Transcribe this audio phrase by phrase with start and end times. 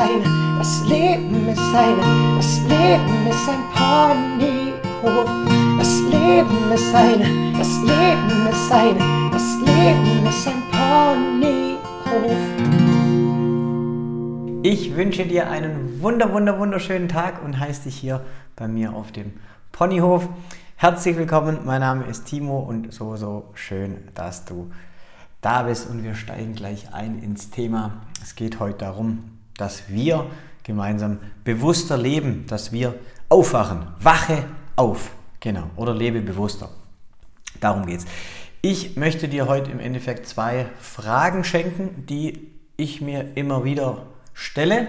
[0.00, 5.28] eine, das Leben ist eine, das Leben ist ein Ponyhof.
[5.78, 11.80] Das Leben ist eine, das Leben ist eine, das Leben ist ein Ponyhof.
[14.62, 18.24] Ich wünsche dir einen wunder, wunder, wunderschönen Tag und heiße dich hier
[18.56, 19.34] bei mir auf dem
[19.72, 20.28] Ponyhof.
[20.76, 24.70] Herzlich willkommen, mein Name ist Timo und so, so schön, dass du
[25.42, 27.92] da bist und wir steigen gleich ein ins Thema.
[28.22, 30.26] Es geht heute darum, dass wir
[30.62, 32.94] gemeinsam bewusster leben, dass wir
[33.28, 33.86] aufwachen.
[33.98, 34.44] Wache
[34.76, 35.12] auf.
[35.40, 35.70] Genau.
[35.76, 36.70] Oder lebe bewusster.
[37.60, 38.06] Darum geht's.
[38.62, 44.88] Ich möchte dir heute im Endeffekt zwei Fragen schenken, die ich mir immer wieder stelle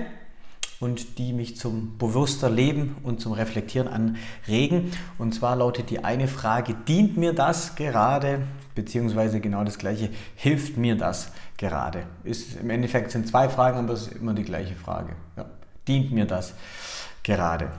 [0.79, 4.91] und die mich zum bewusster Leben und zum Reflektieren anregen.
[5.17, 8.41] Und zwar lautet die eine Frage, dient mir das gerade
[8.75, 12.03] beziehungsweise genau das gleiche, hilft mir das gerade?
[12.23, 15.13] Ist, Im Endeffekt sind zwei Fragen, aber es ist immer die gleiche Frage.
[15.37, 15.45] Ja.
[15.87, 16.53] Dient mir das
[17.23, 17.71] gerade?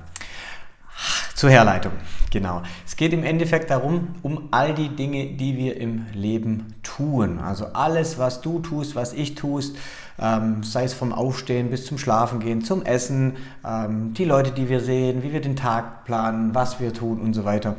[1.35, 1.93] Zur Herleitung,
[2.31, 2.63] genau.
[2.87, 7.41] Es geht im Endeffekt darum, um all die Dinge, die wir im Leben tun.
[7.41, 9.77] Also alles, was du tust, was ich tust,
[10.21, 14.81] ähm, sei es vom Aufstehen bis zum Schlafengehen, zum Essen, ähm, die Leute, die wir
[14.81, 17.77] sehen, wie wir den Tag planen, was wir tun und so weiter,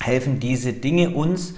[0.00, 1.54] helfen diese Dinge uns,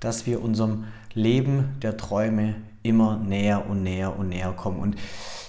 [0.00, 0.84] dass wir unserem
[1.14, 4.80] Leben der Träume immer näher und näher und näher kommen.
[4.80, 4.96] Und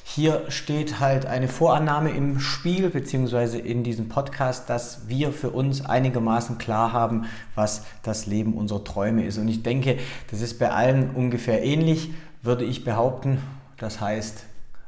[0.04, 5.86] hier steht halt eine Vorannahme im Spiel, beziehungsweise in diesem Podcast, dass wir für uns
[5.86, 9.38] einigermaßen klar haben, was das Leben unserer Träume ist.
[9.38, 9.98] Und ich denke,
[10.30, 12.10] das ist bei allen ungefähr ähnlich,
[12.42, 13.38] würde ich behaupten.
[13.78, 14.44] Das heißt,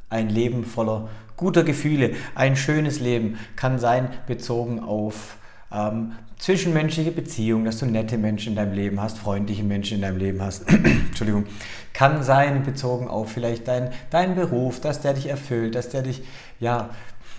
[0.09, 5.37] ein Leben voller guter Gefühle, ein schönes Leben kann sein bezogen auf
[5.73, 10.17] ähm, zwischenmenschliche Beziehungen, dass du nette Menschen in deinem Leben hast, freundliche Menschen in deinem
[10.17, 10.69] Leben hast.
[10.69, 11.45] Entschuldigung.
[11.93, 16.23] Kann sein bezogen auf vielleicht deinen dein Beruf, dass der dich erfüllt, dass der dich
[16.59, 16.89] ja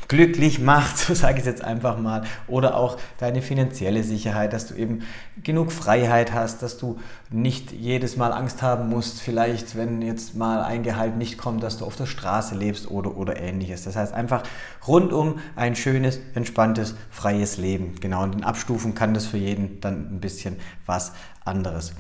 [0.09, 4.67] glücklich macht, so sage ich es jetzt einfach mal, oder auch deine finanzielle Sicherheit, dass
[4.67, 5.03] du eben
[5.43, 6.99] genug Freiheit hast, dass du
[7.31, 11.79] nicht jedes Mal Angst haben musst, vielleicht wenn jetzt mal ein Gehalt nicht kommt, dass
[11.79, 13.85] du auf der Straße lebst oder, oder ähnliches.
[13.85, 14.43] Das heißt einfach
[14.87, 17.95] rundum ein schönes, entspanntes, freies Leben.
[18.01, 21.13] Genau, und in Abstufen kann das für jeden dann ein bisschen was
[21.45, 21.93] anderes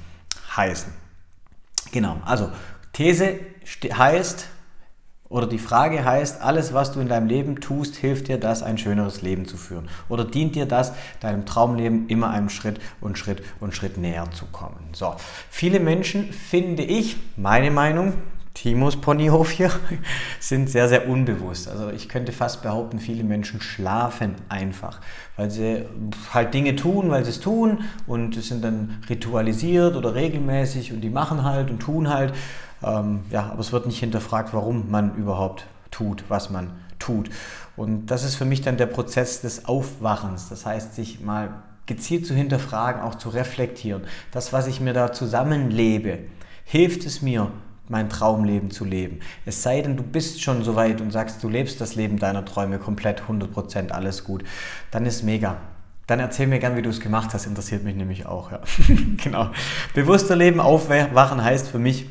[0.56, 0.92] heißen.
[1.92, 2.50] Genau, also
[2.92, 3.40] These
[3.84, 4.48] heißt,
[5.28, 8.76] oder die Frage heißt, alles, was du in deinem Leben tust, hilft dir das, ein
[8.76, 9.88] schöneres Leben zu führen?
[10.08, 14.44] Oder dient dir das, deinem Traumleben immer einem Schritt und Schritt und Schritt näher zu
[14.46, 14.90] kommen?
[14.92, 15.14] So,
[15.50, 18.12] viele Menschen, finde ich, meine Meinung,
[18.54, 19.70] Timos Ponyhof hier,
[20.40, 21.68] sind sehr, sehr unbewusst.
[21.68, 25.00] Also ich könnte fast behaupten, viele Menschen schlafen einfach,
[25.36, 25.84] weil sie
[26.32, 31.00] halt Dinge tun, weil sie es tun und es sind dann ritualisiert oder regelmäßig und
[31.00, 32.32] die machen halt und tun halt.
[32.84, 37.30] Ähm, ja, aber es wird nicht hinterfragt, warum man überhaupt tut, was man tut.
[37.76, 40.48] Und das ist für mich dann der Prozess des Aufwachens.
[40.48, 41.50] Das heißt, sich mal
[41.86, 44.02] gezielt zu hinterfragen, auch zu reflektieren.
[44.32, 46.20] Das, was ich mir da zusammenlebe,
[46.64, 47.50] hilft es mir,
[47.88, 49.20] mein Traumleben zu leben.
[49.44, 52.44] Es sei denn, du bist schon so weit und sagst, du lebst das Leben deiner
[52.44, 54.42] Träume komplett, 100%, alles gut.
[54.90, 55.58] Dann ist mega.
[56.06, 58.52] Dann erzähl mir gern, wie du es gemacht hast, interessiert mich nämlich auch.
[58.52, 58.60] Ja.
[59.22, 59.50] genau.
[59.92, 62.06] Bewusster Leben aufwachen heißt für mich,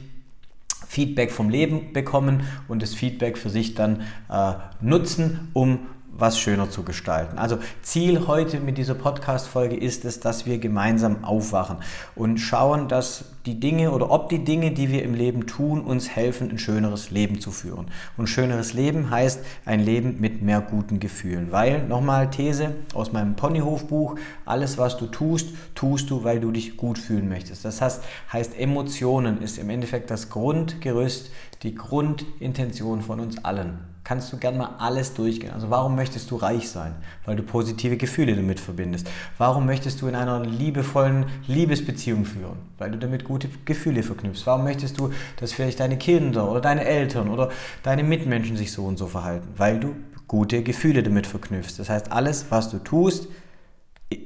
[0.93, 5.87] Feedback vom Leben bekommen und das Feedback für sich dann äh, nutzen, um
[6.17, 7.37] was schöner zu gestalten.
[7.37, 11.77] Also Ziel heute mit dieser Podcast-Folge ist es, dass wir gemeinsam aufwachen
[12.15, 16.09] und schauen, dass die Dinge oder ob die Dinge, die wir im Leben tun, uns
[16.09, 17.87] helfen, ein schöneres Leben zu führen.
[18.15, 21.51] Und schöneres Leben heißt ein Leben mit mehr guten Gefühlen.
[21.51, 24.15] Weil, nochmal These aus meinem Ponyhofbuch,
[24.45, 27.65] alles was du tust, tust du, weil du dich gut fühlen möchtest.
[27.65, 31.31] Das heißt, heißt Emotionen ist im Endeffekt das Grundgerüst,
[31.63, 35.53] die Grundintention von uns allen kannst du gern mal alles durchgehen.
[35.53, 36.95] Also warum möchtest du reich sein?
[37.25, 39.09] Weil du positive Gefühle damit verbindest.
[39.37, 42.57] Warum möchtest du in einer liebevollen Liebesbeziehung führen?
[42.77, 44.45] Weil du damit gute Gefühle verknüpfst.
[44.45, 47.49] Warum möchtest du, dass vielleicht deine Kinder oder deine Eltern oder
[47.83, 49.47] deine Mitmenschen sich so und so verhalten?
[49.55, 49.95] Weil du
[50.27, 51.77] gute Gefühle damit verknüpfst.
[51.77, 53.27] Das heißt, alles, was du tust,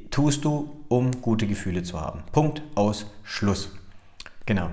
[0.09, 2.23] tust du, um gute Gefühle zu haben.
[2.31, 3.69] Punkt aus Schluss.
[4.45, 4.69] Genau.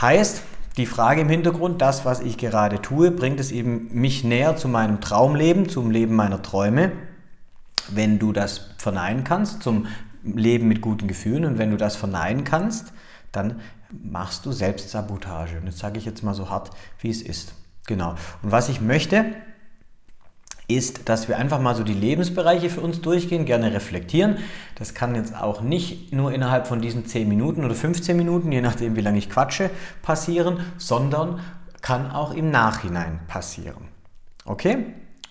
[0.00, 0.42] Heißt,
[0.80, 4.66] die Frage im Hintergrund, das, was ich gerade tue, bringt es eben mich näher zu
[4.66, 6.92] meinem Traumleben, zum Leben meiner Träume.
[7.88, 9.86] Wenn du das verneinen kannst, zum
[10.24, 12.92] Leben mit guten Gefühlen und wenn du das verneinen kannst,
[13.32, 13.60] dann
[13.90, 15.58] machst du Selbstsabotage.
[15.58, 17.54] Und das sage ich jetzt mal so hart, wie es ist.
[17.86, 18.14] Genau.
[18.42, 19.26] Und was ich möchte,
[20.76, 24.38] ist, dass wir einfach mal so die Lebensbereiche für uns durchgehen, gerne reflektieren.
[24.76, 28.60] Das kann jetzt auch nicht nur innerhalb von diesen 10 Minuten oder 15 Minuten, je
[28.60, 29.70] nachdem wie lange ich quatsche,
[30.02, 31.40] passieren, sondern
[31.82, 33.88] kann auch im Nachhinein passieren.
[34.44, 34.86] Okay?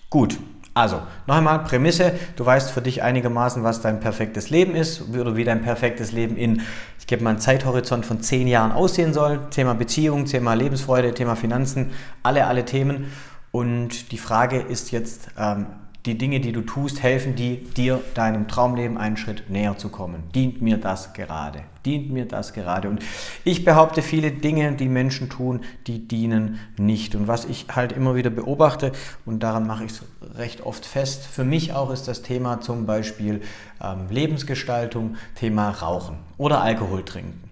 [0.08, 0.38] Gut.
[0.72, 5.34] Also, noch einmal Prämisse, du weißt für dich einigermaßen, was dein perfektes Leben ist oder
[5.34, 6.62] wie dein perfektes Leben in,
[6.98, 9.40] ich gebe mal einen Zeithorizont von zehn Jahren aussehen soll.
[9.50, 11.90] Thema Beziehung, Thema Lebensfreude, Thema Finanzen,
[12.22, 13.10] alle, alle Themen.
[13.52, 15.66] Und die Frage ist jetzt, ähm,
[16.06, 20.22] die Dinge, die du tust, helfen die, dir deinem Traumleben einen Schritt näher zu kommen.
[20.34, 21.60] Dient mir das gerade?
[21.84, 22.88] Dient mir das gerade?
[22.88, 23.02] Und
[23.44, 27.14] ich behaupte, viele Dinge, die Menschen tun, die dienen nicht.
[27.14, 28.92] Und was ich halt immer wieder beobachte,
[29.26, 30.02] und daran mache ich es
[30.36, 33.42] recht oft fest, für mich auch ist das Thema zum Beispiel
[33.82, 37.49] ähm, Lebensgestaltung, Thema Rauchen oder Alkohol trinken.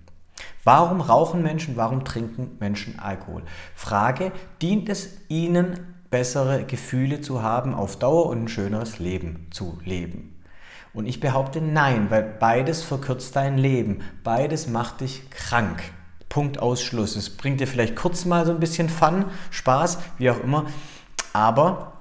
[0.68, 3.42] Warum rauchen Menschen, warum trinken Menschen Alkohol?
[3.74, 5.80] Frage, dient es ihnen
[6.10, 10.38] bessere Gefühle zu haben auf Dauer und ein schöneres Leben zu leben?
[10.92, 15.82] Und ich behaupte nein, weil beides verkürzt dein Leben, beides macht dich krank.
[16.28, 17.16] Punkt Ausschluss.
[17.16, 20.66] Es bringt dir vielleicht kurz mal so ein bisschen Fun, Spaß, wie auch immer,
[21.32, 21.97] aber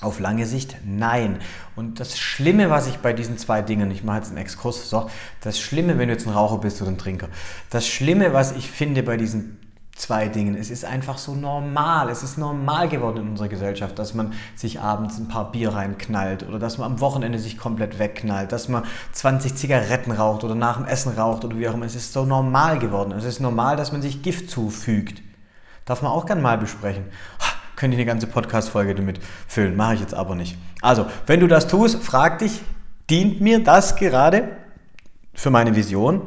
[0.00, 1.38] auf lange Sicht nein.
[1.76, 5.10] Und das Schlimme, was ich bei diesen zwei Dingen, ich mache jetzt einen Exkurs, so,
[5.40, 7.28] das Schlimme, wenn du jetzt ein Raucher bist oder ein Trinker,
[7.70, 9.58] das Schlimme, was ich finde bei diesen
[10.00, 10.56] zwei Dingen.
[10.56, 12.08] Es ist einfach so normal.
[12.08, 16.48] Es ist normal geworden in unserer Gesellschaft, dass man sich abends ein paar Bier reinknallt
[16.48, 20.78] oder dass man am Wochenende sich komplett wegknallt, dass man 20 Zigaretten raucht oder nach
[20.78, 21.86] dem Essen raucht oder wie auch immer.
[21.86, 23.12] Es ist so normal geworden.
[23.12, 25.22] Es ist normal, dass man sich Gift zufügt.
[25.84, 27.04] Darf man auch gern mal besprechen.
[27.80, 30.58] Könnte ich eine ganze Podcast-Folge damit füllen, mache ich jetzt aber nicht.
[30.82, 32.60] Also, wenn du das tust, frag dich,
[33.08, 34.58] dient mir das gerade
[35.32, 36.20] für meine Vision?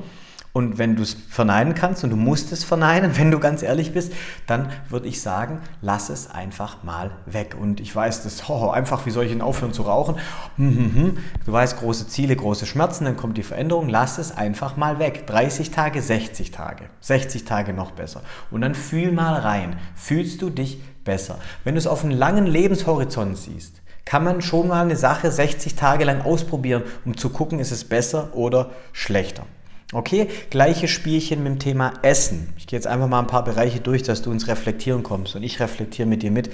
[0.53, 3.91] Und wenn du es verneinen kannst und du musst es verneinen, wenn du ganz ehrlich
[3.91, 4.13] bist,
[4.45, 7.57] dann würde ich sagen, lass es einfach mal weg.
[7.59, 10.15] Und ich weiß, das oh, einfach, wie soll ich denn aufhören zu rauchen?
[10.57, 11.17] Hm, hm, hm.
[11.45, 13.89] Du weißt, große Ziele, große Schmerzen, dann kommt die Veränderung.
[13.89, 15.25] Lass es einfach mal weg.
[15.25, 18.21] 30 Tage, 60 Tage, 60 Tage noch besser.
[18.51, 19.77] Und dann fühl mal rein.
[19.95, 21.39] Fühlst du dich besser?
[21.63, 25.75] Wenn du es auf einen langen Lebenshorizont siehst, kann man schon mal eine Sache 60
[25.75, 29.45] Tage lang ausprobieren, um zu gucken, ist es besser oder schlechter.
[29.91, 32.53] Okay, gleiches Spielchen mit dem Thema Essen.
[32.57, 35.43] Ich gehe jetzt einfach mal ein paar Bereiche durch, dass du ins Reflektieren kommst und
[35.43, 36.51] ich reflektiere mit dir mit.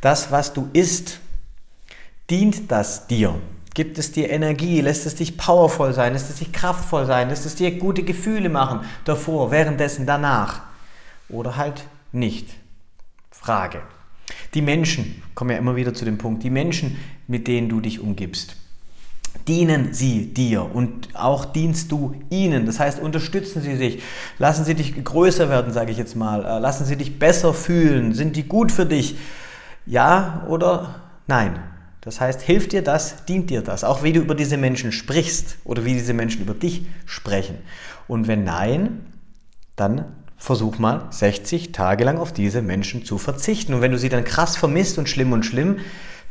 [0.00, 1.20] Das, was du isst,
[2.30, 3.34] dient das dir?
[3.74, 4.80] Gibt es dir Energie?
[4.80, 6.14] Lässt es dich powervoll sein?
[6.14, 7.28] Lässt es dich kraftvoll sein?
[7.28, 8.80] Lässt es dir gute Gefühle machen?
[9.04, 10.62] Davor, währenddessen, danach?
[11.28, 12.48] Oder halt nicht?
[13.30, 13.82] Frage.
[14.54, 16.96] Die Menschen, kommen ja immer wieder zu dem Punkt, die Menschen,
[17.26, 18.56] mit denen du dich umgibst
[19.46, 22.66] dienen sie dir und auch dienst du ihnen.
[22.66, 24.02] Das heißt, unterstützen sie sich,
[24.38, 28.12] lassen sie dich größer werden, sage ich jetzt mal, äh, lassen sie dich besser fühlen,
[28.12, 29.16] sind die gut für dich?
[29.86, 30.96] Ja oder
[31.26, 31.58] nein?
[32.02, 35.58] Das heißt, hilft dir das, dient dir das, auch wie du über diese Menschen sprichst
[35.64, 37.58] oder wie diese Menschen über dich sprechen.
[38.06, 39.00] Und wenn nein,
[39.76, 40.04] dann
[40.36, 43.74] versuch mal 60 Tage lang auf diese Menschen zu verzichten.
[43.74, 45.78] Und wenn du sie dann krass vermisst und schlimm und schlimm,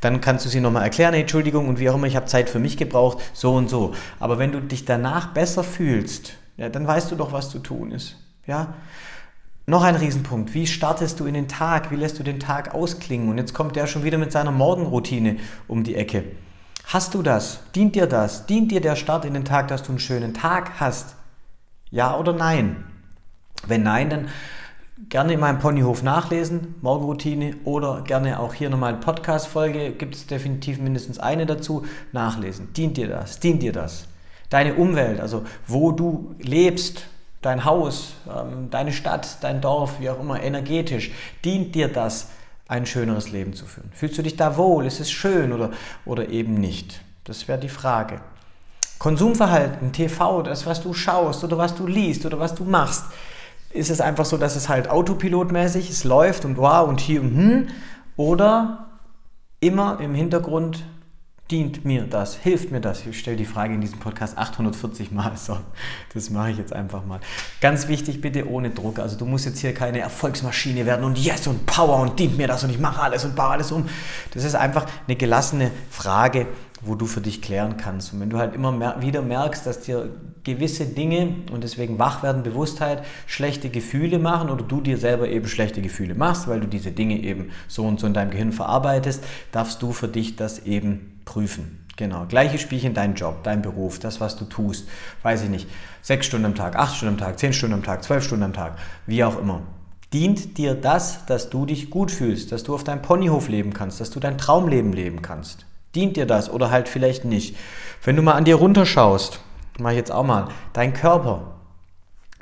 [0.02, 2.50] dann kannst du sie nochmal erklären, hey, Entschuldigung und wie auch immer, ich habe Zeit
[2.50, 3.94] für mich gebraucht, so und so.
[4.20, 7.92] Aber wenn du dich danach besser fühlst, ja, dann weißt du doch, was zu tun
[7.92, 8.18] ist.
[8.46, 8.74] Ja?
[9.66, 10.54] Noch ein Riesenpunkt.
[10.54, 11.92] Wie startest du in den Tag?
[11.92, 13.30] Wie lässt du den Tag ausklingen?
[13.30, 15.38] Und jetzt kommt der schon wieder mit seiner Morgenroutine
[15.68, 16.24] um die Ecke.
[16.86, 17.60] Hast du das?
[17.76, 18.46] Dient dir das?
[18.46, 21.16] Dient dir der Start in den Tag, dass du einen schönen Tag hast?
[21.90, 22.86] Ja oder nein?
[23.68, 24.30] Wenn nein, dann
[25.10, 30.28] gerne in meinem Ponyhof nachlesen, Morgenroutine oder gerne auch hier nochmal eine Podcast-Folge, gibt es
[30.28, 32.74] definitiv mindestens eine dazu, nachlesen.
[32.74, 33.40] Dient dir das?
[33.40, 34.08] Dient dir das?
[34.50, 37.04] Deine Umwelt, also wo du lebst,
[37.42, 41.12] dein Haus, ähm, deine Stadt, dein Dorf, wie auch immer, energetisch,
[41.46, 42.30] dient dir das,
[42.68, 43.92] ein schöneres Leben zu führen?
[43.94, 44.86] Fühlst du dich da wohl?
[44.86, 45.72] Ist es schön oder,
[46.06, 47.00] oder eben nicht?
[47.24, 48.20] Das wäre die Frage.
[49.00, 53.06] Konsumverhalten, TV, das, was du schaust oder was du liest oder was du machst,
[53.78, 57.36] ist es einfach so, dass es halt autopilotmäßig, es läuft und wow und hier und
[57.36, 57.68] hm,
[58.16, 58.88] oder
[59.60, 60.84] immer im Hintergrund
[61.50, 63.06] dient mir das, hilft mir das?
[63.06, 65.58] Ich stelle die Frage in diesem Podcast 840 Mal, so,
[66.14, 67.22] das mache ich jetzt einfach mal.
[67.62, 71.48] Ganz wichtig, bitte ohne Druck, also du musst jetzt hier keine Erfolgsmaschine werden und yes
[71.48, 73.88] und Power und dient mir das und ich mache alles und baue alles um.
[74.34, 76.48] Das ist einfach eine gelassene Frage,
[76.82, 78.14] wo du für dich klären kannst.
[78.14, 80.10] Und wenn du halt immer mehr, wieder merkst, dass dir
[80.48, 85.48] gewisse Dinge und deswegen wach werden, Bewusstheit, schlechte Gefühle machen oder du dir selber eben
[85.48, 89.24] schlechte Gefühle machst, weil du diese Dinge eben so und so in deinem Gehirn verarbeitest,
[89.52, 91.84] darfst du für dich das eben prüfen.
[91.98, 94.88] Genau, gleiche Spielchen, dein Job, dein Beruf, das, was du tust,
[95.24, 95.68] weiß ich nicht,
[96.02, 98.54] sechs Stunden am Tag, acht Stunden am Tag, zehn Stunden am Tag, zwölf Stunden am
[98.54, 99.64] Tag, wie auch immer.
[100.14, 104.00] Dient dir das, dass du dich gut fühlst, dass du auf deinem Ponyhof leben kannst,
[104.00, 105.66] dass du dein Traumleben leben kannst?
[105.96, 107.58] Dient dir das oder halt vielleicht nicht?
[108.04, 109.42] Wenn du mal an dir runterschaust,
[109.80, 111.54] mache ich jetzt auch mal, dein Körper,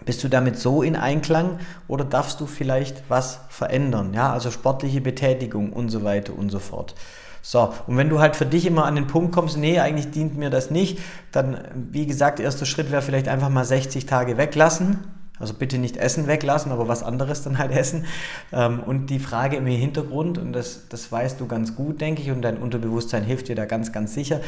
[0.03, 4.13] Bist du damit so in Einklang oder darfst du vielleicht was verändern?
[4.13, 6.95] Ja, also sportliche Betätigung und so weiter und so fort.
[7.41, 10.35] So, und wenn du halt für dich immer an den Punkt kommst, nee, eigentlich dient
[10.35, 10.99] mir das nicht,
[11.31, 14.99] dann, wie gesagt, erster Schritt wäre vielleicht einfach mal 60 Tage weglassen.
[15.37, 18.05] Also bitte nicht Essen weglassen, aber was anderes dann halt essen.
[18.51, 22.31] Ähm, und die Frage im Hintergrund, und das, das weißt du ganz gut, denke ich,
[22.31, 24.41] und dein Unterbewusstsein hilft dir da ganz, ganz sicher,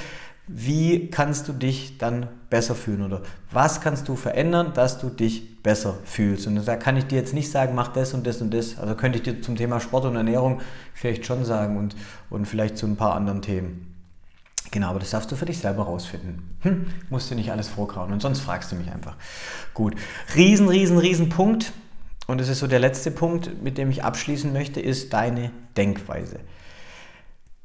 [0.48, 5.62] wie kannst du dich dann besser fühlen oder was kannst du verändern, dass du dich
[5.62, 6.48] besser fühlst.
[6.48, 8.78] Und da kann ich dir jetzt nicht sagen, mach das und das und das.
[8.80, 10.62] Also könnte ich dir zum Thema Sport und Ernährung
[10.94, 11.96] vielleicht schon sagen und,
[12.30, 13.94] und vielleicht zu ein paar anderen Themen.
[14.72, 16.56] Genau, aber das darfst du für dich selber rausfinden.
[16.62, 19.16] Hm, musst du nicht alles vorkauen und sonst fragst du mich einfach.
[19.74, 19.96] Gut,
[20.36, 21.74] riesen, riesen, riesen Punkt.
[22.28, 26.40] Und das ist so der letzte Punkt, mit dem ich abschließen möchte, ist deine Denkweise.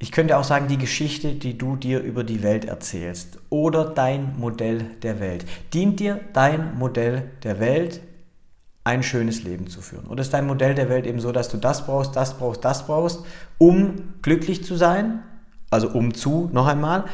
[0.02, 4.36] Ich könnte auch sagen, die Geschichte, die du dir über die Welt erzählst oder dein
[4.36, 5.44] Modell der Welt.
[5.72, 8.00] Dient dir dein Modell der Welt,
[8.82, 10.08] ein schönes Leben zu führen?
[10.08, 12.84] Oder ist dein Modell der Welt eben so, dass du das brauchst, das brauchst, das
[12.84, 13.20] brauchst,
[13.58, 15.22] um glücklich zu sein?
[15.70, 17.04] Also um zu, noch einmal.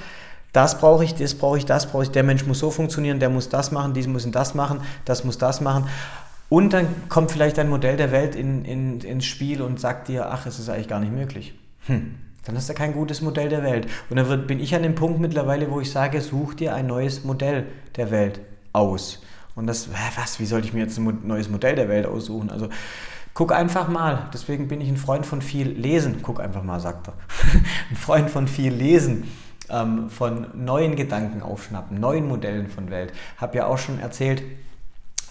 [0.55, 2.11] Das brauche ich, das brauche ich, das brauche ich.
[2.11, 5.37] Der Mensch muss so funktionieren, der muss das machen, dies muss das machen, das muss
[5.37, 5.89] das machen.
[6.49, 10.31] Und dann kommt vielleicht dein Modell der Welt in, in, ins Spiel und sagt dir,
[10.31, 11.53] ach, es ist eigentlich gar nicht möglich.
[11.81, 12.15] Hm
[12.49, 13.87] dann hast du kein gutes Modell der Welt.
[14.09, 16.87] Und dann wird, bin ich an dem Punkt mittlerweile, wo ich sage, such dir ein
[16.87, 18.41] neues Modell der Welt
[18.73, 19.21] aus.
[19.55, 22.49] Und das, was, wie sollte ich mir jetzt ein neues Modell der Welt aussuchen?
[22.49, 22.71] Also
[23.35, 24.31] guck einfach mal.
[24.33, 26.21] Deswegen bin ich ein Freund von viel Lesen.
[26.23, 27.15] Guck einfach mal, sagt er.
[27.91, 29.31] ein Freund von viel Lesen.
[29.69, 33.13] Ähm, von neuen Gedanken aufschnappen, neuen Modellen von Welt.
[33.37, 34.43] Habe ja auch schon erzählt,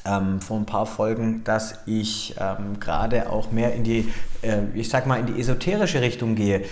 [0.05, 4.89] ähm, vor ein paar Folgen, dass ich ähm, gerade auch mehr in die, äh, ich
[4.89, 6.63] sag mal, in die esoterische Richtung gehe.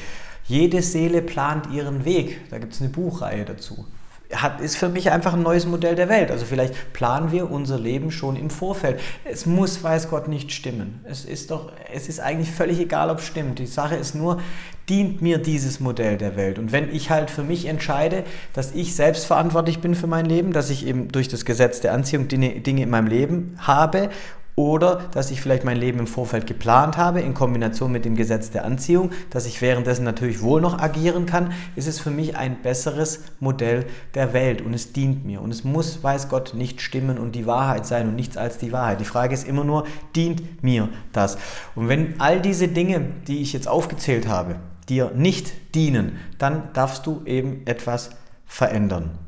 [0.48, 2.50] Jede Seele plant ihren Weg.
[2.50, 3.86] Da gibt es eine Buchreihe dazu.
[4.34, 6.32] Hat, ist für mich einfach ein neues Modell der Welt.
[6.32, 9.00] Also vielleicht planen wir unser Leben schon im Vorfeld.
[9.24, 11.00] Es muss, weiß Gott, nicht stimmen.
[11.04, 13.60] Es ist doch, es ist eigentlich völlig egal, ob es stimmt.
[13.60, 14.42] Die Sache ist nur,
[14.90, 16.60] dient mir dieses Modell der Welt?
[16.60, 18.24] Und wenn ich halt für mich entscheide,
[18.54, 21.94] dass ich selbst verantwortlich bin für mein Leben, dass ich eben durch das Gesetz der
[21.94, 24.10] Anziehung Dinge, Dinge in meinem Leben habe
[24.56, 28.52] oder dass ich vielleicht mein Leben im Vorfeld geplant habe, in Kombination mit dem Gesetz
[28.52, 32.62] der Anziehung, dass ich währenddessen natürlich wohl noch agieren kann, ist es für mich ein
[32.62, 35.42] besseres Modell der Welt und es dient mir.
[35.42, 38.72] Und es muss, weiß Gott, nicht stimmen und die Wahrheit sein und nichts als die
[38.72, 39.02] Wahrheit.
[39.02, 39.86] Die Frage ist immer nur,
[40.16, 41.38] dient mir das?
[41.76, 44.56] Und wenn all diese Dinge, die ich jetzt aufgezählt habe,
[44.88, 48.12] dir nicht dienen, dann darfst du eben etwas
[48.46, 49.25] verändern.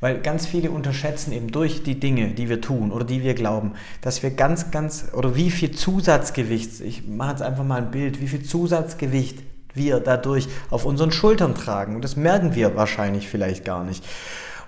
[0.00, 3.72] Weil ganz viele unterschätzen eben durch die Dinge, die wir tun oder die wir glauben,
[4.00, 8.20] dass wir ganz, ganz, oder wie viel Zusatzgewicht, ich mache jetzt einfach mal ein Bild,
[8.20, 9.42] wie viel Zusatzgewicht
[9.74, 11.96] wir dadurch auf unseren Schultern tragen.
[11.96, 14.04] Und das merken wir wahrscheinlich vielleicht gar nicht.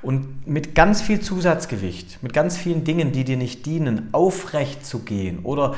[0.02, 5.00] Und mit ganz viel Zusatzgewicht, mit ganz vielen Dingen, die dir nicht dienen, aufrecht zu
[5.00, 5.74] gehen oder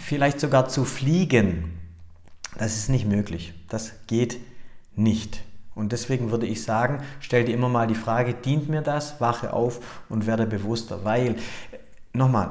[0.00, 1.78] vielleicht sogar zu fliegen,
[2.58, 3.54] das ist nicht möglich.
[3.68, 4.38] Das geht
[4.94, 5.42] nicht.
[5.74, 9.20] Und deswegen würde ich sagen, stell dir immer mal die Frage, dient mir das?
[9.20, 11.04] Wache auf und werde bewusster.
[11.04, 11.36] Weil,
[12.12, 12.50] nochmal,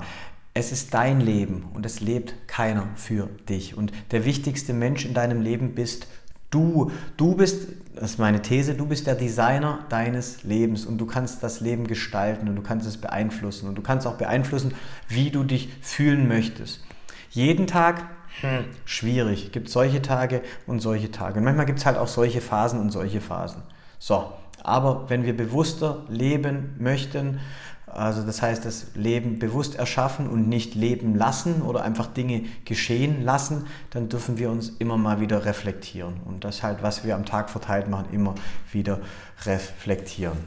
[0.54, 3.78] es ist dein Leben und es lebt keiner für dich.
[3.78, 6.08] Und der wichtigste Mensch in deinem Leben bist
[6.50, 6.92] du.
[7.16, 11.42] Du bist, das ist meine These, du bist der Designer deines Lebens und du kannst
[11.42, 14.74] das Leben gestalten und du kannst es beeinflussen und du kannst auch beeinflussen,
[15.08, 16.84] wie du dich fühlen möchtest.
[17.30, 18.04] Jeden Tag
[18.40, 18.66] hm.
[18.86, 19.46] schwierig.
[19.46, 21.40] Es gibt solche Tage und solche Tage.
[21.40, 23.62] Und manchmal gibt es halt auch solche Phasen und solche Phasen.
[24.00, 24.32] So,
[24.64, 27.40] aber wenn wir bewusster leben möchten,
[27.88, 33.24] also das heißt, das Leben bewusst erschaffen und nicht leben lassen oder einfach Dinge geschehen
[33.24, 36.22] lassen, dann dürfen wir uns immer mal wieder reflektieren.
[36.26, 38.36] Und das halt, was wir am Tag verteilt machen, immer
[38.72, 39.02] wieder
[39.46, 40.38] reflektieren.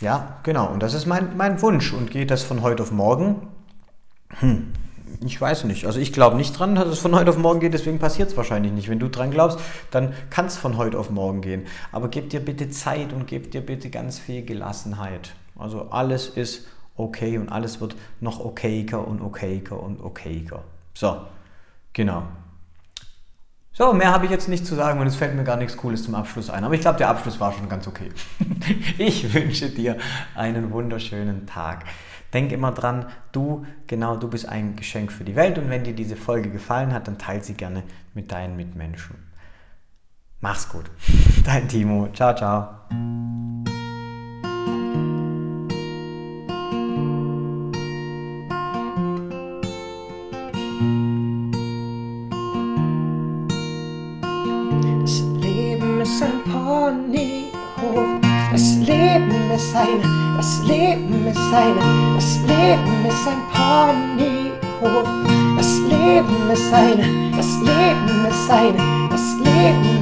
[0.00, 0.66] Ja, genau.
[0.66, 1.92] Und das ist mein, mein Wunsch.
[1.92, 3.48] Und geht das von heute auf morgen?
[4.40, 4.72] Hm.
[5.20, 5.86] Ich weiß nicht.
[5.86, 8.36] Also ich glaube nicht dran, dass es von heute auf morgen geht, deswegen passiert es
[8.36, 8.88] wahrscheinlich nicht.
[8.88, 9.58] Wenn du dran glaubst,
[9.90, 11.66] dann kann es von heute auf morgen gehen.
[11.92, 15.34] Aber gib dir bitte Zeit und gib dir bitte ganz viel Gelassenheit.
[15.56, 16.66] Also alles ist
[16.96, 20.62] okay und alles wird noch okayer und okayer und okayer.
[20.94, 21.22] So,
[21.92, 22.24] genau.
[23.76, 26.04] So, mehr habe ich jetzt nicht zu sagen und es fällt mir gar nichts Cooles
[26.04, 26.62] zum Abschluss ein.
[26.62, 28.12] Aber ich glaube, der Abschluss war schon ganz okay.
[28.98, 29.98] ich wünsche dir
[30.36, 31.84] einen wunderschönen Tag.
[32.34, 35.94] Denk immer dran, du, genau, du bist ein Geschenk für die Welt und wenn dir
[35.94, 39.16] diese Folge gefallen hat, dann teile sie gerne mit deinen Mitmenschen.
[40.40, 40.90] Mach's gut.
[41.44, 42.08] Dein Timo.
[42.12, 42.68] Ciao, ciao.
[59.50, 59.74] Das
[60.36, 65.08] Das Leben ist eine, das Leben ist ein Ponyhof.
[65.56, 69.93] Das Leben ist eine, das Leben ist eine, das Leben